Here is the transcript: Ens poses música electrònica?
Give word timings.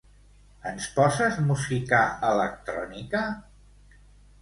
Ens 0.69 0.87
poses 0.95 1.37
música 1.51 2.01
electrònica? 2.33 3.25